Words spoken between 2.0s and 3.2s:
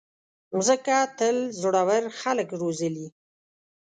خلک روزلي.